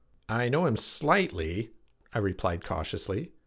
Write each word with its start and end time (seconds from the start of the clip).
]"I 0.29 0.49
know 0.49 0.65
him 0.65 0.77
slightly," 0.77 1.73
I 2.11 2.17
replied 2.17 2.63
cautiously. 2.65 3.33